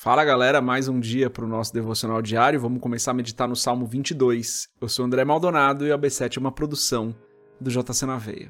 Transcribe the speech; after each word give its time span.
Fala 0.00 0.24
galera, 0.24 0.62
mais 0.62 0.86
um 0.86 1.00
dia 1.00 1.28
para 1.28 1.44
o 1.44 1.48
nosso 1.48 1.74
devocional 1.74 2.22
diário. 2.22 2.60
Vamos 2.60 2.80
começar 2.80 3.10
a 3.10 3.14
meditar 3.14 3.48
no 3.48 3.56
Salmo 3.56 3.84
22. 3.84 4.68
Eu 4.80 4.88
sou 4.88 5.04
André 5.04 5.24
Maldonado 5.24 5.84
e 5.84 5.90
a 5.90 5.98
B7 5.98 6.36
é 6.36 6.40
uma 6.40 6.52
produção 6.52 7.12
do 7.60 7.68
JC 7.68 8.06
na 8.06 8.16
Veia. 8.16 8.48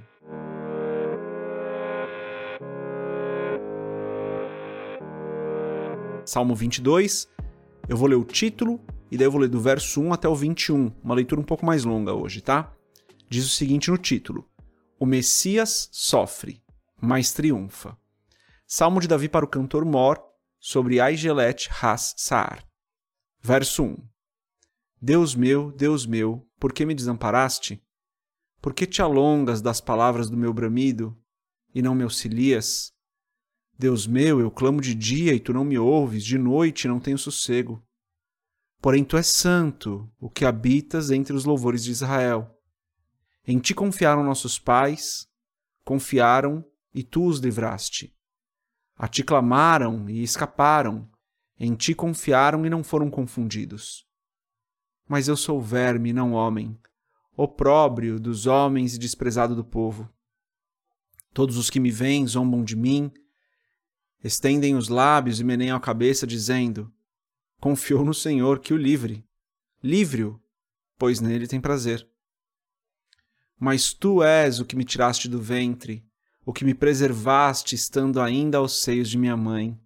Salmo 6.26 6.54
22, 6.54 7.26
eu 7.89 7.96
vou 7.96 8.09
ler 8.09 8.17
o 8.17 8.25
título 8.27 8.79
e 9.11 9.17
daí 9.17 9.27
eu 9.27 9.33
vou 9.33 9.41
ler 9.41 9.49
do 9.49 9.59
verso 9.59 10.03
1 10.03 10.12
até 10.12 10.29
o 10.29 10.35
21, 10.35 10.93
uma 11.03 11.15
leitura 11.15 11.41
um 11.41 11.45
pouco 11.45 11.65
mais 11.65 11.83
longa 11.83 12.12
hoje, 12.12 12.43
tá? 12.43 12.71
Diz 13.27 13.46
o 13.46 13.49
seguinte 13.49 13.91
no 13.91 13.96
título: 13.96 14.45
O 15.01 15.07
Messias 15.07 15.89
sofre, 15.93 16.62
mas 17.01 17.33
triunfa. 17.33 17.96
Salmo 18.67 19.01
de 19.01 19.09
Davi 19.09 19.30
para 19.30 19.46
o 19.46 19.49
cantor 19.49 19.87
Mor, 19.87 20.27
sobre 20.59 21.00
Aigelet 21.00 21.68
Has 21.80 22.14
Saar. 22.16 22.66
Verso 23.41 23.84
1 23.84 23.96
Deus 25.00 25.34
meu, 25.34 25.70
Deus 25.73 26.06
meu, 26.06 26.45
por 26.59 26.73
que 26.73 26.84
me 26.84 26.95
desamparaste? 26.95 27.80
Por 28.60 28.74
que 28.74 28.86
te 28.86 29.00
alongas 29.00 29.62
das 29.62 29.80
palavras 29.80 30.28
do 30.28 30.36
meu 30.36 30.52
bramido 30.52 31.16
e 31.73 31.80
não 31.80 31.95
me 31.95 32.02
auxilias? 32.02 32.92
Deus 33.78 34.09
meu, 34.09 34.41
eu 34.41 34.50
clamo 34.50 34.80
de 34.80 34.95
dia 34.95 35.33
e 35.33 35.38
tu 35.38 35.52
não 35.52 35.64
me 35.64 35.78
ouves, 35.78 36.24
de 36.24 36.36
noite 36.36 36.88
não 36.88 36.98
tenho 36.98 37.16
sossego. 37.16 37.80
Porém 38.80 39.05
tu 39.05 39.16
és 39.16 39.28
santo, 39.28 40.11
o 40.19 40.28
que 40.28 40.45
habitas 40.45 41.11
entre 41.11 41.33
os 41.33 41.45
louvores 41.45 41.84
de 41.84 41.92
Israel. 41.92 42.52
Em 43.47 43.59
ti 43.59 43.75
confiaram 43.75 44.25
nossos 44.25 44.59
pais, 44.59 45.28
confiaram 45.84 46.64
e 46.92 47.05
tu 47.05 47.25
os 47.25 47.38
livraste. 47.38 48.12
A 48.98 49.07
ti 49.07 49.23
clamaram 49.23 50.11
e 50.11 50.25
escaparam, 50.25 51.09
em 51.59 51.77
ti 51.77 51.95
confiaram 51.95 52.66
e 52.66 52.70
não 52.70 52.83
foram 52.83 53.09
confundidos. 53.09 54.05
Mas 55.09 55.29
eu 55.29 55.37
sou 55.37 55.62
verme, 55.62 56.12
não 56.12 56.33
homem, 56.33 56.77
opróbrio 57.37 58.19
dos 58.19 58.47
homens 58.47 58.97
e 58.97 58.98
desprezado 58.98 59.55
do 59.55 59.64
povo. 59.64 60.12
Todos 61.33 61.56
os 61.56 61.70
que 61.70 61.78
me 61.78 61.92
veem 61.92 62.27
zombam 62.27 62.64
de 62.64 62.75
mim, 62.75 63.12
estendem 64.25 64.75
os 64.75 64.89
lábios 64.89 65.39
e 65.39 65.44
meneiam 65.44 65.77
a 65.77 65.81
cabeça, 65.81 66.27
dizendo: 66.27 66.92
Confiou 67.61 68.05
no 68.05 68.12
Senhor 68.12 68.59
que 68.59 68.75
o 68.75 68.77
livre. 68.77 69.25
Livre-o, 69.81 70.42
pois 70.98 71.20
nele 71.20 71.47
tem 71.47 71.61
prazer. 71.61 72.09
Mas 73.56 73.92
tu 73.92 74.25
és 74.25 74.59
o 74.59 74.65
que 74.65 74.75
me 74.75 74.84
tiraste 74.84 75.28
do 75.28 75.41
ventre, 75.41 76.05
o 76.48 76.52
que 76.54 76.64
me 76.64 76.72
preservaste 76.72 77.74
estando 77.74 78.22
ainda 78.22 78.56
aos 78.56 78.80
seios 78.80 79.10
de 79.10 79.18
minha 79.18 79.36
mãe. 79.36 79.78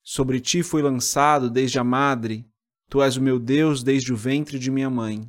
Sobre 0.00 0.38
ti 0.38 0.62
fui 0.62 0.80
lançado 0.80 1.50
desde 1.50 1.76
a 1.76 1.82
madre, 1.82 2.48
tu 2.88 3.02
és 3.02 3.16
o 3.16 3.20
meu 3.20 3.36
Deus 3.36 3.82
desde 3.82 4.12
o 4.12 4.16
ventre 4.16 4.60
de 4.60 4.70
minha 4.70 4.88
mãe. 4.88 5.28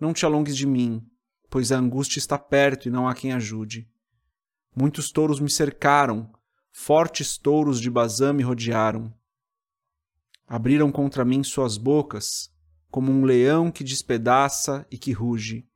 Não 0.00 0.14
te 0.14 0.24
alongues 0.24 0.56
de 0.56 0.66
mim, 0.66 1.06
pois 1.50 1.70
a 1.70 1.76
angústia 1.76 2.18
está 2.18 2.38
perto 2.38 2.88
e 2.88 2.90
não 2.90 3.06
há 3.06 3.14
quem 3.14 3.34
ajude. 3.34 3.86
Muitos 4.74 5.12
touros 5.12 5.38
me 5.38 5.50
cercaram, 5.50 6.32
fortes 6.72 7.36
touros 7.36 7.82
de 7.82 7.90
Bazã 7.90 8.32
me 8.32 8.42
rodearam. 8.42 9.12
Abriram 10.48 10.90
contra 10.90 11.22
mim 11.22 11.44
suas 11.44 11.76
bocas, 11.76 12.50
como 12.90 13.12
um 13.12 13.26
leão 13.26 13.70
que 13.70 13.84
despedaça 13.84 14.86
e 14.90 14.96
que 14.96 15.12
ruge. 15.12 15.68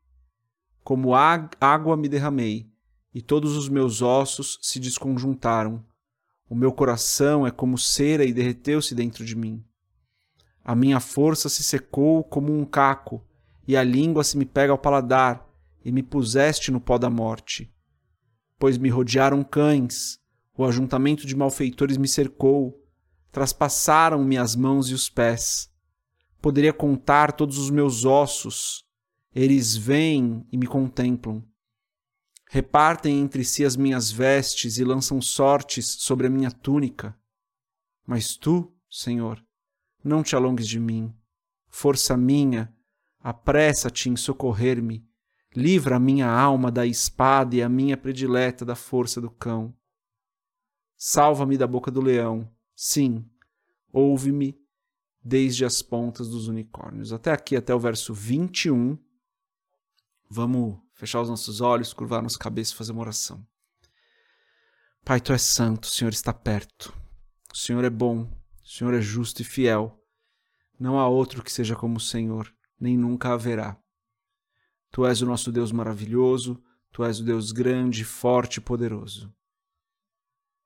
Como 0.83 1.15
água 1.15 1.99
me 1.99 2.09
derramei, 2.09 2.73
e 3.15 3.23
todos 3.23 3.57
os 3.57 3.69
meus 3.69 4.03
ossos 4.03 4.59
se 4.61 4.81
desconjuntaram. 4.81 5.83
O 6.51 6.55
meu 6.55 6.73
coração 6.73 7.47
é 7.47 7.51
como 7.51 7.79
cera 7.79 8.25
e 8.25 8.33
derreteu-se 8.33 8.95
dentro 8.95 9.25
de 9.25 9.37
mim. 9.37 9.65
A 10.65 10.75
minha 10.75 10.99
força 10.99 11.49
se 11.49 11.63
secou 11.63 12.25
como 12.25 12.53
um 12.53 12.65
caco, 12.65 13.25
e 13.67 13.77
a 13.77 13.85
língua 13.85 14.25
se 14.25 14.37
me 14.37 14.45
pega 14.45 14.73
ao 14.73 14.79
paladar, 14.79 15.49
e 15.85 15.93
me 15.93 16.03
puseste 16.03 16.73
no 16.73 16.81
pó 16.81 16.99
da 16.99 17.09
morte. 17.09 17.73
Pois 18.59 18.77
me 18.77 18.89
rodearam 18.89 19.45
cães, 19.45 20.19
o 20.57 20.65
ajuntamento 20.65 21.27
de 21.27 21.37
malfeitores 21.37 21.97
me 21.97 22.09
cercou, 22.09 22.83
traspassaram-me 23.31 24.37
as 24.37 24.57
mãos 24.57 24.91
e 24.91 24.95
os 24.95 25.09
pés. 25.09 25.71
Poderia 26.41 26.73
contar 26.73 27.33
todos 27.33 27.59
os 27.59 27.71
meus 27.71 28.05
ossos, 28.05 28.85
eles 29.35 29.77
vêm 29.77 30.47
e 30.51 30.57
me 30.57 30.67
contemplam 30.67 31.43
repartem 32.49 33.21
entre 33.21 33.45
si 33.45 33.65
as 33.65 33.77
minhas 33.77 34.11
vestes 34.11 34.79
e 34.79 34.85
lançam 34.85 35.21
sortes 35.21 35.87
sobre 35.87 36.27
a 36.27 36.31
minha 36.31 36.51
túnica. 36.51 37.19
Mas 38.07 38.37
tu, 38.37 38.73
Senhor, 38.91 39.45
não 40.03 40.23
te 40.23 40.37
alongues 40.37 40.69
de 40.69 40.79
mim. 40.79 41.15
Força 41.69 42.17
minha, 42.17 42.73
apressa-te 43.21 44.09
em 44.09 44.17
socorrer-me. 44.17 45.07
Livra 45.57 45.97
a 45.97 46.01
minha 46.01 46.29
alma 46.29 46.71
da 46.71 46.87
espada 46.87 47.57
e 47.57 47.63
a 47.63 47.69
minha 47.69 47.97
predileta 47.97 48.65
da 48.65 48.75
força 48.75 49.21
do 49.21 49.31
cão. 49.31 49.75
Salva-me 50.97 51.57
da 51.57 51.67
boca 51.67 51.91
do 51.91 52.01
leão. 52.01 52.51
Sim, 52.75 53.29
ouve-me 53.93 54.59
desde 55.23 55.65
as 55.65 55.81
pontas 55.81 56.29
dos 56.29 56.49
unicórnios. 56.49 57.13
Até 57.13 57.33
aqui, 57.33 57.57
até 57.57 57.75
o 57.75 57.79
verso 57.79 58.13
21. 58.13 58.99
Vamos 60.29 60.84
fechar 60.95 61.21
os 61.21 61.29
nossos 61.29 61.61
olhos, 61.61 61.93
curvar 61.93 62.23
nossa 62.23 62.39
cabeça 62.39 62.73
e 62.73 62.77
fazer 62.77 62.93
uma 62.93 63.03
oração. 63.03 63.47
Pai, 65.05 65.21
tu 65.21 65.33
és 65.33 65.43
santo, 65.43 65.85
o 65.85 65.91
Senhor 65.91 66.13
está 66.13 66.33
perto. 66.33 66.95
O 67.53 67.57
Senhor 67.57 67.85
é 67.85 67.91
bom, 67.91 68.23
o 68.63 68.67
Senhor 68.67 68.95
é 68.95 69.01
justo 69.01 69.43
e 69.43 69.45
fiel. 69.45 70.01
Não 70.79 70.99
há 70.99 71.07
outro 71.07 71.43
que 71.43 71.53
seja 71.53 71.77
como 71.77 71.99
o 71.99 72.01
Senhor, 72.01 72.53
nem 72.81 72.97
nunca 72.97 73.33
haverá. 73.33 73.79
Tu 74.91 75.05
és 75.05 75.21
o 75.21 75.27
nosso 75.27 75.53
Deus 75.53 75.73
maravilhoso, 75.73 76.63
tu 76.91 77.05
és 77.05 77.21
o 77.21 77.25
Deus 77.25 77.53
grande, 77.53 78.05
forte 78.05 78.57
e 78.57 78.61
poderoso. 78.61 79.33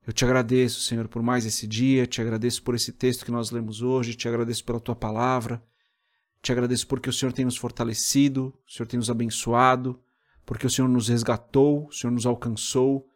Eu 0.06 0.12
te 0.12 0.24
agradeço, 0.24 0.80
Senhor, 0.80 1.08
por 1.08 1.22
mais 1.22 1.44
esse 1.44 1.66
dia, 1.66 2.06
te 2.06 2.20
agradeço 2.20 2.62
por 2.62 2.74
esse 2.74 2.92
texto 2.92 3.24
que 3.24 3.30
nós 3.30 3.50
lemos 3.50 3.82
hoje, 3.82 4.14
te 4.14 4.26
agradeço 4.26 4.64
pela 4.64 4.80
tua 4.80 4.96
palavra, 4.96 5.62
te 6.40 6.52
agradeço 6.52 6.86
porque 6.86 7.10
o 7.10 7.12
Senhor 7.12 7.32
tem 7.32 7.44
nos 7.44 7.56
fortalecido, 7.56 8.54
o 8.66 8.72
Senhor 8.72 8.86
tem 8.86 8.98
nos 8.98 9.10
abençoado, 9.10 10.00
porque 10.48 10.66
o 10.66 10.70
Senhor 10.70 10.88
nos 10.88 11.08
resgatou, 11.08 11.88
o 11.88 11.92
Senhor 11.92 12.10
nos 12.10 12.24
alcançou, 12.24 13.06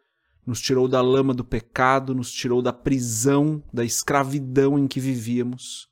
nos 0.45 0.61
tirou 0.61 0.87
da 0.87 1.01
lama 1.01 1.33
do 1.33 1.43
pecado, 1.43 2.13
nos 2.13 2.31
tirou 2.31 2.61
da 2.61 2.71
prisão, 2.71 3.63
da 3.73 3.83
escravidão 3.83 4.77
em 4.77 4.87
que 4.87 4.99
vivíamos, 4.99 5.89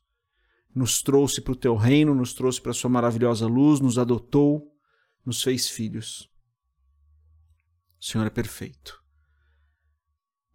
nos 0.72 1.02
trouxe 1.02 1.40
para 1.40 1.52
o 1.52 1.56
teu 1.56 1.74
reino, 1.74 2.14
nos 2.14 2.32
trouxe 2.32 2.60
para 2.60 2.70
a 2.70 2.74
sua 2.74 2.88
maravilhosa 2.88 3.44
luz, 3.48 3.80
nos 3.80 3.98
adotou, 3.98 4.72
nos 5.26 5.42
fez 5.42 5.68
filhos. 5.68 6.30
O 8.00 8.04
Senhor 8.04 8.24
é 8.24 8.30
perfeito. 8.30 9.02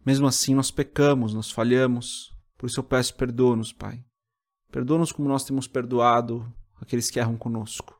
Mesmo 0.06 0.26
assim, 0.26 0.54
nós 0.54 0.70
pecamos, 0.70 1.34
nós 1.34 1.50
falhamos, 1.50 2.34
por 2.56 2.64
isso 2.64 2.80
eu 2.80 2.84
peço 2.84 3.14
perdoa-nos, 3.14 3.74
Pai. 3.74 4.02
Perdoa-nos 4.72 5.12
como 5.12 5.28
nós 5.28 5.44
temos 5.44 5.68
perdoado 5.68 6.50
aqueles 6.80 7.10
que 7.10 7.20
erram 7.20 7.36
conosco. 7.36 7.97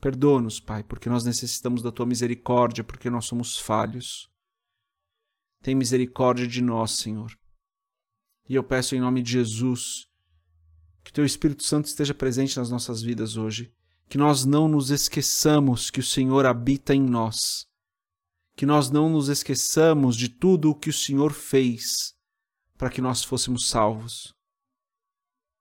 Perdoa-nos, 0.00 0.60
Pai, 0.60 0.84
porque 0.84 1.08
nós 1.08 1.24
necessitamos 1.24 1.82
da 1.82 1.90
tua 1.90 2.06
misericórdia, 2.06 2.84
porque 2.84 3.10
nós 3.10 3.26
somos 3.26 3.58
falhos. 3.58 4.30
Tem 5.60 5.74
misericórdia 5.74 6.46
de 6.46 6.62
nós, 6.62 6.92
Senhor. 6.92 7.36
E 8.48 8.54
eu 8.54 8.62
peço 8.62 8.94
em 8.94 9.00
nome 9.00 9.22
de 9.22 9.32
Jesus 9.32 10.06
que 11.02 11.12
teu 11.12 11.24
Espírito 11.24 11.64
Santo 11.64 11.86
esteja 11.86 12.14
presente 12.14 12.58
nas 12.58 12.70
nossas 12.70 13.02
vidas 13.02 13.36
hoje, 13.36 13.72
que 14.08 14.18
nós 14.18 14.44
não 14.44 14.68
nos 14.68 14.90
esqueçamos 14.90 15.90
que 15.90 16.00
o 16.00 16.04
Senhor 16.04 16.44
habita 16.44 16.94
em 16.94 17.02
nós, 17.02 17.66
que 18.54 18.66
nós 18.66 18.90
não 18.90 19.08
nos 19.08 19.28
esqueçamos 19.28 20.16
de 20.16 20.28
tudo 20.28 20.70
o 20.70 20.74
que 20.74 20.90
o 20.90 20.92
Senhor 20.92 21.32
fez 21.32 22.14
para 22.76 22.90
que 22.90 23.00
nós 23.00 23.24
fôssemos 23.24 23.68
salvos 23.68 24.37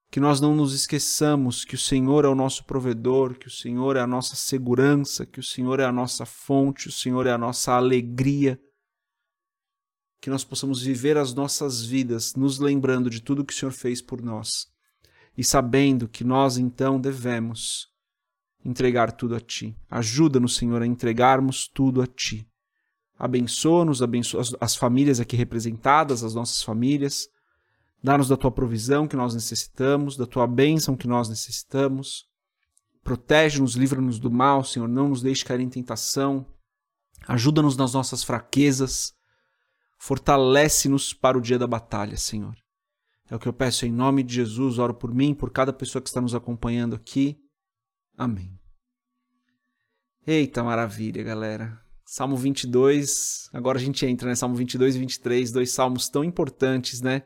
que 0.10 0.20
nós 0.20 0.40
não 0.40 0.56
nos 0.56 0.74
esqueçamos 0.74 1.66
que 1.66 1.76
o 1.76 1.78
Senhor 1.78 2.24
é 2.24 2.28
o 2.28 2.36
nosso 2.36 2.64
provedor, 2.64 3.38
que 3.38 3.48
o 3.48 3.52
Senhor 3.52 3.98
é 3.98 4.00
a 4.00 4.08
nossa 4.08 4.36
segurança, 4.36 5.26
que 5.26 5.40
o 5.40 5.44
Senhor 5.44 5.80
é 5.80 5.86
a 5.86 5.92
nossa 5.92 6.26
fonte, 6.26 6.88
o 6.88 6.92
Senhor 6.92 7.28
é 7.28 7.32
a 7.32 7.38
nossa 7.38 7.74
alegria. 7.74 8.60
Que 10.22 10.30
nós 10.30 10.44
possamos 10.44 10.82
viver 10.82 11.18
as 11.18 11.34
nossas 11.34 11.84
vidas 11.84 12.34
nos 12.36 12.58
lembrando 12.58 13.10
de 13.10 13.22
tudo 13.22 13.46
que 13.46 13.54
o 13.54 13.56
Senhor 13.56 13.72
fez 13.72 14.02
por 14.02 14.22
nós 14.22 14.68
e 15.38 15.44
sabendo 15.44 16.08
que 16.08 16.24
nós 16.24 16.58
então 16.58 17.00
devemos 17.00 17.88
entregar 18.66 19.12
tudo 19.12 19.36
a 19.36 19.40
Ti. 19.40 19.78
Ajuda-nos, 19.90 20.56
Senhor, 20.56 20.82
a 20.82 20.88
entregarmos 20.88 21.68
tudo 21.68 22.02
a 22.02 22.08
Ti. 22.08 22.48
Abençoa-nos, 23.20 24.02
abençoa 24.02 24.42
as 24.60 24.76
famílias 24.76 25.20
aqui 25.20 25.36
representadas, 25.36 26.24
as 26.24 26.34
nossas 26.34 26.64
famílias 26.64 27.30
Dá-nos 28.04 28.28
da 28.28 28.38
tua 28.38 28.52
provisão 28.52 29.08
que 29.08 29.16
nós 29.16 29.34
necessitamos, 29.34 30.16
da 30.16 30.26
tua 30.26 30.46
bênção 30.48 30.96
que 30.96 31.08
nós 31.08 31.30
necessitamos. 31.30 32.26
Protege-nos, 33.04 33.76
livra-nos 33.76 34.20
do 34.20 34.30
mal, 34.30 34.64
Senhor. 34.64 34.88
Não 34.88 35.10
nos 35.10 35.22
deixe 35.22 35.44
cair 35.44 35.62
em 35.62 35.70
tentação. 35.70 36.46
Ajuda-nos 37.28 37.76
nas 37.76 37.94
nossas 37.94 38.24
fraquezas. 38.24 39.14
Fortalece-nos 39.98 41.14
para 41.14 41.38
o 41.38 41.42
dia 41.42 41.58
da 41.58 41.66
batalha, 41.66 42.18
Senhor. 42.18 42.56
É 43.30 43.36
o 43.36 43.40
que 43.40 43.48
eu 43.48 43.54
peço 43.54 43.86
em 43.86 43.92
nome 43.92 44.24
de 44.24 44.36
Jesus, 44.36 44.78
oro 44.78 44.94
por 44.94 45.14
mim, 45.14 45.34
por 45.34 45.52
cada 45.52 45.74
pessoa 45.74 46.02
que 46.02 46.08
está 46.08 46.22
nos 46.22 46.36
acompanhando 46.36 46.96
aqui. 46.96 47.38
Amém. 48.18 48.58
Eita 50.26 50.64
maravilha, 50.64 51.24
galera. 51.24 51.82
Salmo 52.06 52.38
22, 52.38 53.50
agora 53.52 53.78
a 53.78 53.82
gente 53.82 54.06
entra, 54.06 54.30
né? 54.30 54.36
Salmo 54.36 54.56
22 54.56 54.96
e 54.96 55.00
23, 55.00 55.52
dois 55.52 55.72
salmos 55.72 56.08
tão 56.08 56.24
importantes, 56.24 57.02
né? 57.02 57.24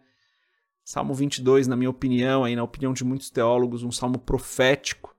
Salmo 0.92 1.14
22, 1.14 1.68
na 1.68 1.78
minha 1.78 1.90
opinião, 1.90 2.44
aí 2.44 2.54
na 2.54 2.64
opinião 2.64 2.92
de 2.92 3.06
muitos 3.06 3.30
teólogos, 3.30 3.82
um 3.82 3.94
salmo 3.94 4.20
profético. 4.20 5.16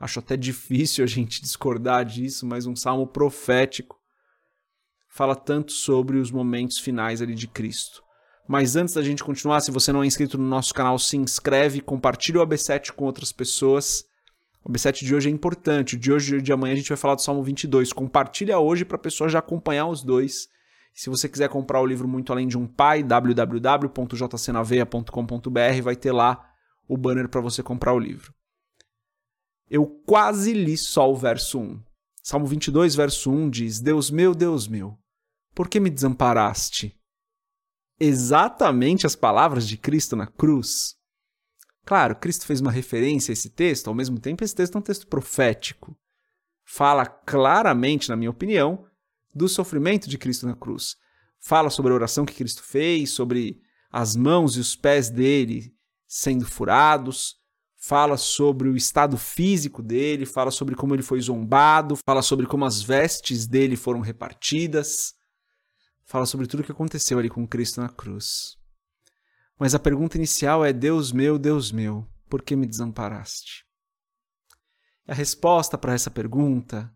Acho 0.00 0.18
até 0.18 0.36
difícil 0.36 1.04
a 1.04 1.06
gente 1.06 1.40
discordar 1.40 2.04
disso, 2.04 2.44
mas 2.44 2.66
um 2.66 2.74
salmo 2.74 3.06
profético. 3.06 4.00
Fala 5.08 5.36
tanto 5.36 5.70
sobre 5.70 6.18
os 6.18 6.32
momentos 6.32 6.80
finais 6.80 7.22
ali 7.22 7.36
de 7.36 7.46
Cristo. 7.46 8.02
Mas 8.48 8.74
antes 8.74 8.94
da 8.94 9.02
gente 9.02 9.22
continuar, 9.22 9.60
se 9.60 9.70
você 9.70 9.92
não 9.92 10.02
é 10.02 10.06
inscrito 10.06 10.36
no 10.36 10.44
nosso 10.44 10.74
canal, 10.74 10.98
se 10.98 11.16
inscreve, 11.16 11.80
compartilha 11.80 12.40
o 12.40 12.44
AB7 12.44 12.90
com 12.90 13.04
outras 13.04 13.30
pessoas. 13.30 14.04
O 14.64 14.72
AB7 14.72 15.04
de 15.04 15.14
hoje 15.14 15.28
é 15.28 15.32
importante. 15.32 15.94
O 15.94 15.98
de 16.00 16.12
hoje 16.12 16.38
e 16.38 16.42
de 16.42 16.52
amanhã 16.52 16.72
a 16.72 16.76
gente 16.76 16.88
vai 16.88 16.98
falar 16.98 17.14
do 17.14 17.22
Salmo 17.22 17.44
22. 17.44 17.92
Compartilha 17.92 18.58
hoje 18.58 18.84
para 18.84 18.96
a 18.96 19.00
pessoa 19.00 19.30
já 19.30 19.38
acompanhar 19.38 19.86
os 19.86 20.02
dois. 20.02 20.48
Se 20.94 21.10
você 21.10 21.28
quiser 21.28 21.48
comprar 21.48 21.80
o 21.80 21.86
livro 21.86 22.06
Muito 22.06 22.32
Além 22.32 22.46
de 22.46 22.56
um 22.58 22.66
Pai, 22.66 23.02
www.jcnaveia.com.br, 23.02 25.82
vai 25.82 25.96
ter 25.96 26.12
lá 26.12 26.48
o 26.86 26.96
banner 26.96 27.28
para 27.28 27.40
você 27.40 27.60
comprar 27.62 27.94
o 27.94 27.98
livro. 27.98 28.32
Eu 29.70 29.86
quase 30.06 30.52
li 30.52 30.76
só 30.76 31.10
o 31.10 31.16
verso 31.16 31.58
1. 31.58 31.82
Salmo 32.22 32.46
22, 32.46 32.94
verso 32.94 33.32
1 33.32 33.50
diz: 33.50 33.80
Deus 33.80 34.10
meu, 34.10 34.34
Deus 34.34 34.68
meu, 34.68 34.98
por 35.54 35.68
que 35.68 35.80
me 35.80 35.88
desamparaste? 35.90 36.94
exatamente 38.02 39.06
as 39.06 39.14
palavras 39.14 39.68
de 39.68 39.76
Cristo 39.76 40.16
na 40.16 40.26
cruz. 40.26 40.96
Claro, 41.84 42.16
Cristo 42.16 42.46
fez 42.46 42.60
uma 42.60 42.72
referência 42.72 43.30
a 43.30 43.34
esse 43.34 43.50
texto, 43.50 43.86
ao 43.86 43.94
mesmo 43.94 44.18
tempo, 44.18 44.42
esse 44.42 44.54
texto 44.54 44.74
é 44.74 44.78
um 44.78 44.82
texto 44.82 45.06
profético. 45.06 45.96
Fala 46.64 47.06
claramente, 47.06 48.08
na 48.08 48.16
minha 48.16 48.30
opinião, 48.30 48.84
do 49.34 49.48
sofrimento 49.48 50.08
de 50.08 50.18
Cristo 50.18 50.46
na 50.46 50.54
cruz. 50.54 50.96
Fala 51.38 51.70
sobre 51.70 51.92
a 51.92 51.94
oração 51.94 52.24
que 52.24 52.34
Cristo 52.34 52.62
fez, 52.62 53.10
sobre 53.10 53.60
as 53.90 54.16
mãos 54.16 54.56
e 54.56 54.60
os 54.60 54.76
pés 54.76 55.10
dele 55.10 55.74
sendo 56.06 56.44
furados, 56.44 57.36
fala 57.76 58.16
sobre 58.16 58.68
o 58.68 58.76
estado 58.76 59.16
físico 59.16 59.82
dele, 59.82 60.26
fala 60.26 60.50
sobre 60.50 60.74
como 60.74 60.94
ele 60.94 61.02
foi 61.02 61.20
zombado, 61.20 61.96
fala 61.96 62.22
sobre 62.22 62.46
como 62.46 62.64
as 62.64 62.82
vestes 62.82 63.46
dele 63.46 63.76
foram 63.76 64.00
repartidas 64.00 65.14
fala 66.12 66.26
sobre 66.26 66.46
tudo 66.46 66.60
o 66.60 66.64
que 66.64 66.72
aconteceu 66.72 67.18
ali 67.18 67.30
com 67.30 67.48
Cristo 67.48 67.80
na 67.80 67.88
cruz. 67.88 68.58
Mas 69.58 69.74
a 69.74 69.78
pergunta 69.78 70.18
inicial 70.18 70.62
é: 70.62 70.70
Deus 70.70 71.10
meu, 71.10 71.38
Deus 71.38 71.72
meu, 71.72 72.06
por 72.28 72.42
que 72.42 72.54
me 72.54 72.66
desamparaste? 72.66 73.64
A 75.08 75.14
resposta 75.14 75.78
para 75.78 75.94
essa 75.94 76.10
pergunta 76.10 76.94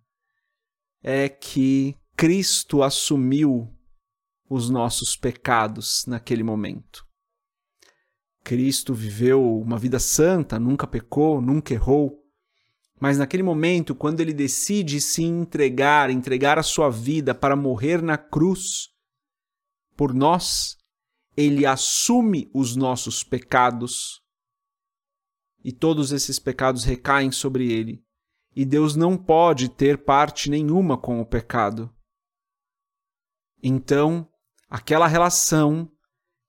é 1.02 1.30
que 1.30 1.96
Cristo 2.16 2.82
assumiu 2.82 3.70
os 4.48 4.70
nossos 4.70 5.14
pecados 5.14 6.06
naquele 6.06 6.42
momento. 6.42 7.04
Cristo 8.42 8.94
viveu 8.94 9.58
uma 9.60 9.78
vida 9.78 9.98
santa, 9.98 10.58
nunca 10.58 10.86
pecou, 10.86 11.42
nunca 11.42 11.74
errou. 11.74 12.18
Mas 12.98 13.18
naquele 13.18 13.42
momento, 13.42 13.94
quando 13.94 14.20
ele 14.20 14.32
decide 14.32 14.98
se 14.98 15.24
entregar, 15.24 16.08
entregar 16.08 16.58
a 16.58 16.62
sua 16.62 16.88
vida 16.88 17.34
para 17.34 17.54
morrer 17.54 18.00
na 18.00 18.16
cruz, 18.16 18.88
por 19.94 20.14
nós, 20.14 20.78
ele 21.36 21.66
assume 21.66 22.50
os 22.54 22.76
nossos 22.76 23.22
pecados 23.22 24.22
e 25.62 25.70
todos 25.70 26.12
esses 26.12 26.38
pecados 26.38 26.82
recaem 26.82 27.30
sobre 27.30 27.70
ele. 27.70 28.02
E 28.54 28.64
Deus 28.64 28.96
não 28.96 29.18
pode 29.18 29.68
ter 29.68 29.98
parte 29.98 30.48
nenhuma 30.48 30.96
com 30.96 31.20
o 31.20 31.26
pecado. 31.26 31.92
Então, 33.62 34.28
aquela 34.68 35.06
relação 35.06 35.90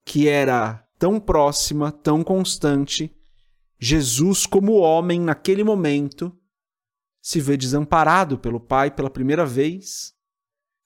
que 0.04 0.28
era 0.28 0.84
tão 0.98 1.20
próxima, 1.20 1.92
tão 1.92 2.22
constante, 2.24 3.14
Jesus, 3.78 4.46
como 4.46 4.78
homem, 4.78 5.20
naquele 5.20 5.62
momento, 5.62 6.36
se 7.20 7.40
vê 7.40 7.56
desamparado 7.56 8.38
pelo 8.38 8.60
Pai 8.60 8.90
pela 8.90 9.10
primeira 9.10 9.46
vez, 9.46 10.12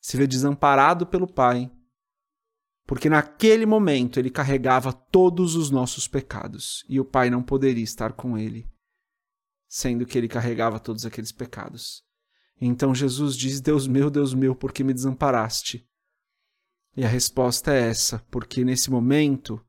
se 0.01 0.17
vê 0.17 0.27
desamparado 0.27 1.07
pelo 1.07 1.27
Pai 1.27 1.71
porque 2.87 3.09
naquele 3.09 3.65
momento 3.65 4.19
ele 4.19 4.31
carregava 4.31 4.93
todos 4.93 5.55
os 5.55 5.71
nossos 5.71 6.09
pecados 6.09 6.85
e 6.89 6.99
o 7.01 7.05
Pai 7.05 7.31
não 7.31 7.43
poderia 7.43 7.83
estar 7.83 8.13
com 8.13 8.37
ele, 8.37 8.69
sendo 9.69 10.05
que 10.05 10.19
ele 10.19 10.29
carregava 10.29 10.81
todos 10.81 11.07
aqueles 11.07 11.33
pecados. 11.33 12.03
Então 12.61 12.95
Jesus 12.95 13.37
diz: 13.37 13.61
Deus 13.61 13.87
meu, 13.87 14.11
Deus 14.11 14.35
meu, 14.35 14.55
por 14.55 14.73
que 14.73 14.85
me 14.85 14.93
desamparaste? 14.93 15.89
E 16.97 17.05
a 17.05 17.09
resposta 17.09 17.73
é 17.73 17.89
essa, 17.89 18.19
porque 18.31 18.65
nesse 18.65 18.91
momento 18.91 19.65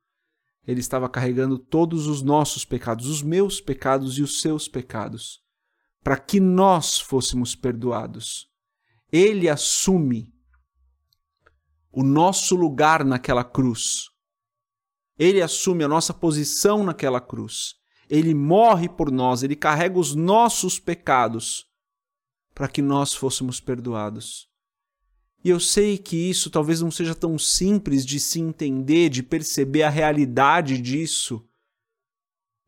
ele 0.67 0.79
estava 0.79 1.09
carregando 1.09 1.57
todos 1.57 2.07
os 2.07 2.21
nossos 2.21 2.65
pecados, 2.65 3.07
os 3.07 3.21
meus 3.21 3.61
pecados 3.61 4.17
e 4.17 4.21
os 4.21 4.41
seus 4.41 4.67
pecados, 4.67 5.41
para 6.03 6.17
que 6.17 6.39
nós 6.39 6.99
fôssemos 6.99 7.55
perdoados. 7.55 8.49
Ele 9.11 9.47
assume 9.47 10.33
o 11.91 12.03
nosso 12.03 12.55
lugar 12.55 13.05
naquela 13.05 13.43
cruz. 13.43 14.09
Ele 15.17 15.41
assume 15.41 15.83
a 15.83 15.87
nossa 15.87 16.13
posição 16.13 16.83
naquela 16.83 17.21
cruz. 17.21 17.75
Ele 18.09 18.33
morre 18.33 18.89
por 18.89 19.11
nós, 19.11 19.43
ele 19.43 19.55
carrega 19.55 19.97
os 19.97 20.15
nossos 20.15 20.79
pecados 20.79 21.65
para 22.53 22.67
que 22.67 22.81
nós 22.81 23.13
fôssemos 23.13 23.59
perdoados. 23.59 24.49
E 25.43 25.49
eu 25.49 25.59
sei 25.59 25.97
que 25.97 26.15
isso 26.15 26.49
talvez 26.49 26.81
não 26.81 26.89
seja 26.89 27.13
tão 27.13 27.37
simples 27.37 28.05
de 28.05 28.19
se 28.19 28.39
entender, 28.39 29.09
de 29.09 29.21
perceber 29.21 29.83
a 29.83 29.89
realidade 29.89 30.77
disso, 30.77 31.45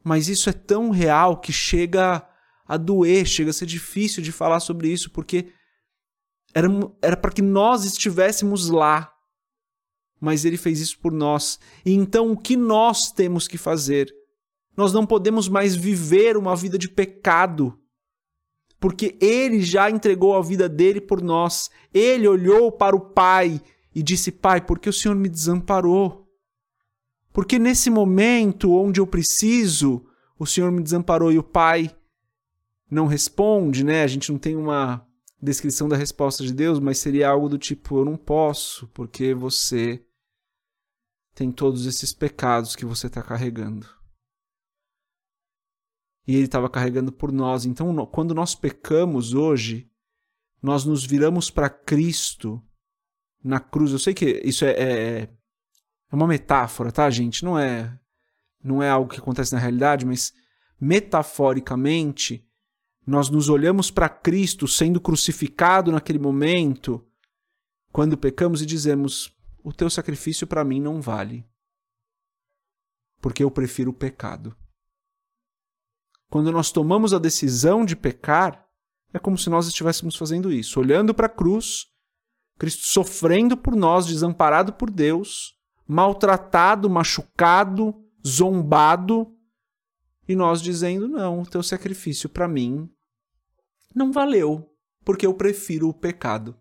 mas 0.03 0.27
isso 0.27 0.49
é 0.49 0.53
tão 0.53 0.89
real 0.89 1.39
que 1.39 1.53
chega 1.53 2.27
a 2.67 2.77
doer, 2.77 3.25
chega 3.25 3.51
a 3.51 3.53
ser 3.53 3.65
difícil 3.65 4.21
de 4.21 4.31
falar 4.31 4.59
sobre 4.59 4.89
isso, 4.89 5.09
porque 5.09 5.51
era 7.01 7.17
para 7.17 7.31
que 7.31 7.41
nós 7.41 7.85
estivéssemos 7.85 8.69
lá 8.69 9.15
mas 10.19 10.45
ele 10.45 10.57
fez 10.57 10.79
isso 10.79 10.97
por 10.99 11.11
nós. 11.11 11.59
E 11.85 11.93
então 11.93 12.31
o 12.31 12.37
que 12.37 12.55
nós 12.55 13.11
temos 13.11 13.47
que 13.47 13.57
fazer? 13.57 14.11
Nós 14.75 14.91
não 14.91 15.05
podemos 15.05 15.47
mais 15.47 15.75
viver 15.75 16.35
uma 16.37 16.55
vida 16.55 16.77
de 16.77 16.89
pecado, 16.89 17.79
porque 18.79 19.17
ele 19.19 19.61
já 19.61 19.89
entregou 19.89 20.35
a 20.35 20.41
vida 20.41 20.67
dele 20.69 21.01
por 21.01 21.21
nós. 21.21 21.69
Ele 21.93 22.27
olhou 22.27 22.71
para 22.71 22.95
o 22.95 22.99
Pai 22.99 23.61
e 23.93 24.03
disse: 24.03 24.31
Pai, 24.31 24.61
por 24.61 24.79
que 24.79 24.89
o 24.89 24.93
Senhor 24.93 25.15
me 25.15 25.29
desamparou? 25.29 26.27
Porque 27.31 27.59
nesse 27.59 27.89
momento 27.89 28.73
onde 28.73 28.99
eu 28.99 29.07
preciso, 29.07 30.05
o 30.37 30.45
Senhor 30.45 30.71
me 30.71 30.81
desamparou 30.81 31.31
e 31.31 31.37
o 31.37 31.43
Pai 31.43 31.95
não 32.89 33.07
responde, 33.07 33.83
né? 33.83 34.03
A 34.03 34.07
gente 34.07 34.31
não 34.31 34.39
tem 34.39 34.55
uma 34.55 35.05
descrição 35.41 35.87
da 35.87 35.95
resposta 35.95 36.43
de 36.43 36.53
Deus, 36.53 36.79
mas 36.79 36.97
seria 36.97 37.29
algo 37.29 37.49
do 37.49 37.57
tipo: 37.57 37.99
eu 37.99 38.05
não 38.05 38.17
posso, 38.17 38.87
porque 38.93 39.33
você 39.33 40.03
tem 41.33 41.51
todos 41.51 41.85
esses 41.85 42.13
pecados 42.13 42.75
que 42.75 42.85
você 42.85 43.07
está 43.07 43.21
carregando. 43.21 43.87
E 46.27 46.35
ele 46.35 46.45
estava 46.45 46.69
carregando 46.69 47.11
por 47.11 47.31
nós. 47.31 47.65
Então, 47.65 48.05
quando 48.07 48.33
nós 48.33 48.55
pecamos 48.55 49.33
hoje, 49.33 49.89
nós 50.61 50.83
nos 50.83 51.05
viramos 51.05 51.51
para 51.51 51.69
Cristo 51.69 52.61
na 53.43 53.59
cruz. 53.59 53.91
Eu 53.91 53.99
sei 53.99 54.13
que 54.13 54.41
isso 54.43 54.65
é, 54.65 54.71
é, 54.71 55.21
é 56.11 56.15
uma 56.15 56.27
metáfora, 56.27 56.91
tá, 56.91 57.07
gente? 57.09 57.45
Não 57.45 57.57
é, 57.57 57.97
não 58.63 58.81
é 58.81 58.89
algo 58.89 59.09
que 59.09 59.19
acontece 59.19 59.53
na 59.53 59.59
realidade, 59.59 60.05
mas 60.05 60.33
metaforicamente, 60.81 62.43
nós 63.05 63.29
nos 63.29 63.49
olhamos 63.49 63.91
para 63.91 64.09
Cristo 64.09 64.67
sendo 64.67 64.99
crucificado 64.99 65.91
naquele 65.91 66.17
momento, 66.17 67.05
quando 67.91 68.17
pecamos 68.17 68.63
e 68.63 68.65
dizemos: 68.65 69.31
o 69.63 69.71
teu 69.71 69.89
sacrifício 69.89 70.47
para 70.47 70.65
mim 70.65 70.81
não 70.81 70.99
vale, 70.99 71.45
porque 73.21 73.43
eu 73.43 73.51
prefiro 73.51 73.91
o 73.91 73.93
pecado. 73.93 74.55
Quando 76.29 76.51
nós 76.51 76.71
tomamos 76.71 77.13
a 77.13 77.19
decisão 77.19 77.85
de 77.85 77.95
pecar, 77.95 78.65
é 79.13 79.19
como 79.19 79.37
se 79.37 79.49
nós 79.49 79.67
estivéssemos 79.67 80.15
fazendo 80.15 80.51
isso, 80.51 80.79
olhando 80.79 81.13
para 81.13 81.27
a 81.27 81.29
cruz, 81.29 81.85
Cristo 82.57 82.85
sofrendo 82.85 83.55
por 83.55 83.75
nós, 83.75 84.05
desamparado 84.05 84.73
por 84.73 84.89
Deus, 84.89 85.55
maltratado, 85.87 86.89
machucado, 86.89 87.93
zombado, 88.25 89.31
e 90.27 90.35
nós 90.35 90.61
dizendo: 90.61 91.07
não, 91.07 91.41
o 91.41 91.45
teu 91.45 91.61
sacrifício 91.61 92.27
para 92.27 92.47
mim 92.47 92.89
não 93.93 94.11
valeu, 94.11 94.69
porque 95.03 95.25
eu 95.25 95.33
prefiro 95.33 95.87
o 95.87 95.93
pecado. 95.93 96.57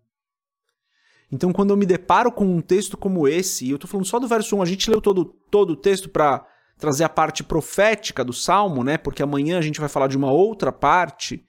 Então, 1.31 1.51
quando 1.51 1.71
eu 1.71 1.77
me 1.77 1.85
deparo 1.85 2.31
com 2.31 2.45
um 2.45 2.61
texto 2.61 2.95
como 2.95 3.27
esse, 3.27 3.65
e 3.65 3.71
eu 3.71 3.75
estou 3.75 3.89
falando 3.89 4.05
só 4.05 4.19
do 4.19 4.27
verso 4.27 4.55
1, 4.55 4.61
a 4.61 4.65
gente 4.65 4.89
leu 4.89 5.01
todo, 5.01 5.25
todo 5.49 5.71
o 5.71 5.75
texto 5.75 6.07
para 6.07 6.47
trazer 6.77 7.03
a 7.03 7.09
parte 7.09 7.43
profética 7.43 8.23
do 8.23 8.33
salmo, 8.33 8.83
né? 8.83 8.97
Porque 8.97 9.23
amanhã 9.23 9.57
a 9.57 9.61
gente 9.61 9.79
vai 9.79 9.89
falar 9.89 10.07
de 10.07 10.17
uma 10.17 10.31
outra 10.31 10.71
parte. 10.71 11.45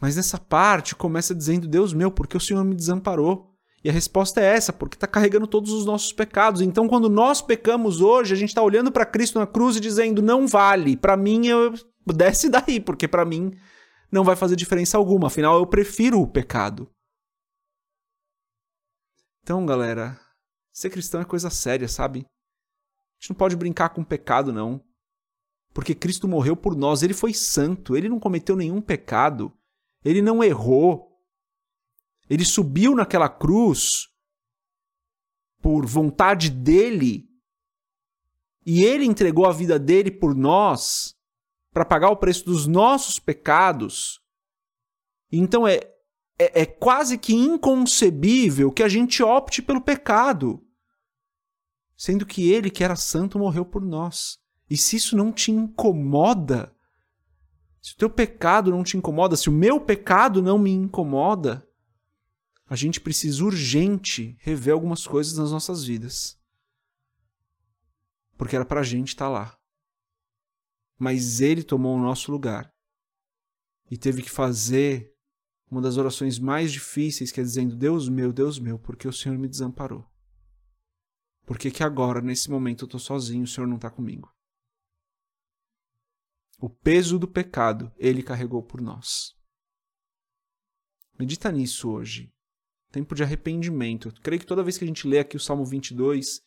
Mas 0.00 0.16
nessa 0.16 0.38
parte 0.38 0.94
começa 0.94 1.34
dizendo: 1.34 1.68
Deus 1.68 1.92
meu, 1.92 2.10
porque 2.10 2.36
o 2.36 2.40
Senhor 2.40 2.64
me 2.64 2.74
desamparou? 2.74 3.52
E 3.84 3.88
a 3.88 3.92
resposta 3.92 4.40
é 4.40 4.44
essa, 4.44 4.72
porque 4.72 4.96
está 4.96 5.06
carregando 5.06 5.46
todos 5.46 5.70
os 5.70 5.86
nossos 5.86 6.12
pecados. 6.12 6.60
Então, 6.60 6.88
quando 6.88 7.08
nós 7.08 7.40
pecamos 7.40 8.00
hoje, 8.00 8.34
a 8.34 8.36
gente 8.36 8.48
está 8.48 8.60
olhando 8.60 8.90
para 8.90 9.06
Cristo 9.06 9.38
na 9.38 9.46
cruz 9.46 9.76
e 9.76 9.80
dizendo: 9.80 10.20
não 10.20 10.46
vale, 10.46 10.96
para 10.96 11.16
mim, 11.16 11.46
eu 11.46 11.72
desce 12.04 12.48
daí, 12.48 12.80
porque 12.80 13.06
para 13.06 13.24
mim 13.24 13.52
não 14.10 14.24
vai 14.24 14.34
fazer 14.34 14.56
diferença 14.56 14.96
alguma. 14.96 15.28
Afinal, 15.28 15.56
eu 15.58 15.66
prefiro 15.66 16.20
o 16.20 16.26
pecado. 16.26 16.90
Então, 19.42 19.64
galera, 19.64 20.18
ser 20.72 20.90
cristão 20.90 21.20
é 21.20 21.24
coisa 21.24 21.48
séria, 21.50 21.86
sabe? 21.86 22.26
A 23.18 23.22
gente 23.22 23.30
não 23.30 23.36
pode 23.36 23.56
brincar 23.56 23.90
com 23.90 24.04
pecado, 24.04 24.52
não. 24.52 24.82
Porque 25.72 25.94
Cristo 25.94 26.26
morreu 26.26 26.56
por 26.56 26.74
nós, 26.74 27.02
ele 27.02 27.14
foi 27.14 27.34
santo, 27.34 27.96
ele 27.96 28.08
não 28.08 28.18
cometeu 28.18 28.56
nenhum 28.56 28.80
pecado, 28.80 29.52
ele 30.04 30.22
não 30.22 30.42
errou. 30.42 31.20
Ele 32.28 32.44
subiu 32.44 32.94
naquela 32.94 33.28
cruz 33.28 34.08
por 35.60 35.86
vontade 35.86 36.50
dele 36.50 37.28
e 38.64 38.84
ele 38.84 39.04
entregou 39.04 39.46
a 39.46 39.52
vida 39.52 39.78
dele 39.78 40.10
por 40.10 40.34
nós 40.34 41.14
para 41.72 41.84
pagar 41.84 42.10
o 42.10 42.16
preço 42.16 42.44
dos 42.44 42.66
nossos 42.66 43.18
pecados. 43.18 44.20
Então 45.30 45.68
é, 45.68 45.76
é, 46.38 46.62
é 46.62 46.66
quase 46.66 47.16
que 47.16 47.34
inconcebível 47.34 48.72
que 48.72 48.82
a 48.82 48.88
gente 48.88 49.22
opte 49.22 49.62
pelo 49.62 49.80
pecado, 49.80 50.65
sendo 51.96 52.26
que 52.26 52.50
ele, 52.50 52.70
que 52.70 52.84
era 52.84 52.96
santo, 52.96 53.38
morreu 53.38 53.64
por 53.64 53.84
nós. 53.84 54.38
E 54.68 54.76
se 54.76 54.96
isso 54.96 55.16
não 55.16 55.32
te 55.32 55.50
incomoda, 55.50 56.74
se 57.80 57.94
o 57.94 57.96
teu 57.96 58.10
pecado 58.10 58.70
não 58.70 58.82
te 58.82 58.96
incomoda, 58.96 59.36
se 59.36 59.48
o 59.48 59.52
meu 59.52 59.80
pecado 59.80 60.42
não 60.42 60.58
me 60.58 60.70
incomoda, 60.70 61.66
a 62.68 62.74
gente 62.74 63.00
precisa 63.00 63.44
urgente 63.44 64.36
rever 64.40 64.74
algumas 64.74 65.06
coisas 65.06 65.38
nas 65.38 65.52
nossas 65.52 65.84
vidas. 65.84 66.36
Porque 68.36 68.56
era 68.56 68.64
para 68.64 68.80
a 68.80 68.84
gente 68.84 69.08
estar 69.08 69.26
tá 69.26 69.30
lá. 69.30 69.58
Mas 70.98 71.40
ele 71.40 71.62
tomou 71.62 71.96
o 71.96 72.00
nosso 72.00 72.32
lugar 72.32 72.72
e 73.90 73.96
teve 73.96 74.22
que 74.22 74.30
fazer 74.30 75.14
uma 75.70 75.80
das 75.80 75.96
orações 75.96 76.38
mais 76.38 76.72
difíceis, 76.72 77.30
que 77.30 77.40
é 77.40 77.44
dizendo: 77.44 77.76
Deus 77.76 78.08
meu, 78.08 78.32
Deus 78.32 78.58
meu, 78.58 78.78
porque 78.78 79.06
o 79.06 79.12
Senhor 79.12 79.38
me 79.38 79.48
desamparou? 79.48 80.04
Por 81.46 81.56
que, 81.56 81.70
que 81.70 81.82
agora, 81.82 82.20
nesse 82.20 82.50
momento, 82.50 82.82
eu 82.82 82.86
estou 82.86 83.00
sozinho, 83.00 83.44
o 83.44 83.46
Senhor 83.46 83.66
não 83.66 83.76
está 83.76 83.88
comigo? 83.88 84.30
O 86.58 86.68
peso 86.68 87.18
do 87.18 87.28
pecado 87.28 87.90
ele 87.96 88.22
carregou 88.22 88.62
por 88.62 88.82
nós. 88.82 89.34
Medita 91.18 91.50
nisso 91.50 91.88
hoje 91.88 92.36
tempo 92.96 93.14
de 93.14 93.22
arrependimento. 93.22 94.08
Eu 94.08 94.12
creio 94.22 94.40
que 94.40 94.46
toda 94.46 94.62
vez 94.62 94.78
que 94.78 94.84
a 94.84 94.86
gente 94.86 95.06
lê 95.06 95.18
aqui 95.18 95.36
o 95.36 95.40
Salmo 95.40 95.64
22, 95.64 96.40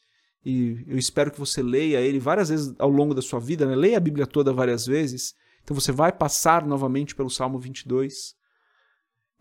e 0.44 0.84
eu 0.88 0.98
espero 0.98 1.32
que 1.32 1.40
você 1.40 1.62
leia 1.62 2.02
ele 2.02 2.20
várias 2.20 2.50
vezes 2.50 2.74
ao 2.80 2.90
longo 2.90 3.14
da 3.14 3.22
sua 3.22 3.40
vida, 3.40 3.66
né? 3.66 3.76
leia 3.76 3.98
a 3.98 4.00
Bíblia 4.00 4.26
toda 4.26 4.52
várias 4.52 4.86
vezes, 4.86 5.36
então 5.62 5.76
você 5.76 5.92
vai 5.92 6.12
passar 6.12 6.66
novamente 6.66 7.14
pelo 7.14 7.30
Salmo 7.30 7.60
22. 7.60 8.34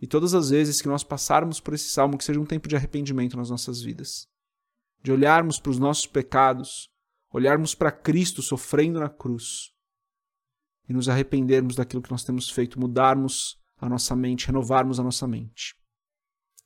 E 0.01 0.07
todas 0.07 0.35
as 0.35 0.51
vezes 0.51 0.83
que 0.83 0.89
nós 0.89 1.03
passarmos 1.03 1.61
por 1.61 1.75
esse 1.75 1.89
salmo, 1.89 2.19
que 2.19 2.25
seja 2.25 2.39
um 2.39 2.47
tempo 2.47 2.69
de 2.69 2.77
arrependimento 2.77 3.37
nas 3.37 3.51
nossas 3.51 3.81
vidas. 3.81 4.29
De 5.03 5.13
olharmos 5.13 5.59
para 5.59 5.71
os 5.71 5.79
nossos 5.79 6.07
pecados, 6.07 6.91
olharmos 7.33 7.75
para 7.75 7.93
Cristo 7.93 8.43
sofrendo 8.43 9.01
na 9.01 9.09
cruz 9.09 9.73
e 10.89 10.93
nos 10.93 11.09
arrependermos 11.09 11.77
daquilo 11.77 12.03
que 12.03 12.11
nós 12.11 12.25
temos 12.25 12.51
feito, 12.51 12.81
mudarmos 12.81 13.59
a 13.81 13.89
nossa 13.89 14.17
mente, 14.17 14.47
renovarmos 14.47 14.99
a 14.99 15.03
nossa 15.03 15.27
mente. 15.27 15.77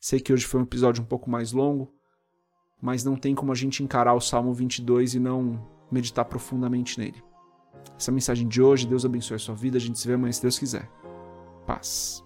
Sei 0.01 0.19
que 0.19 0.33
hoje 0.33 0.47
foi 0.47 0.61
um 0.61 0.65
episódio 0.65 1.03
um 1.03 1.07
pouco 1.07 1.31
mais 1.31 1.53
longo, 1.53 1.95
mas 2.81 3.05
não 3.05 3.17
tem 3.17 3.35
como 3.35 3.53
a 3.53 3.55
gente 3.55 3.83
encarar 3.83 4.15
o 4.15 4.21
Salmo 4.21 4.53
22 4.53 5.15
e 5.15 5.21
não 5.21 5.69
meditar 5.91 6.25
profundamente 6.25 6.99
nele. 6.99 7.23
Essa 7.97 8.11
é 8.11 8.13
a 8.13 8.15
mensagem 8.15 8.49
de 8.49 8.61
hoje. 8.61 8.87
Deus 8.87 9.05
abençoe 9.05 9.37
a 9.37 9.39
sua 9.39 9.55
vida. 9.55 9.77
A 9.77 9.81
gente 9.81 9.99
se 9.99 10.09
vê 10.09 10.15
amanhã 10.15 10.33
se 10.33 10.43
Deus 10.43 10.59
quiser. 10.59 10.91
Paz. 11.67 12.25